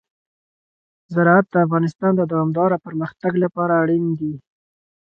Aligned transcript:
زراعت 1.13 1.45
د 1.51 1.55
افغانستان 1.65 2.11
د 2.17 2.21
دوامداره 2.31 2.77
پرمختګ 2.85 3.33
لپاره 3.43 3.73
اړین 3.83 4.05
دي. 4.19 4.33